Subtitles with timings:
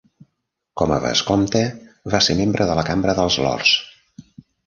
[0.81, 1.61] Com a vescomte,
[2.15, 3.77] va ser membre de la Cambra dels Lords.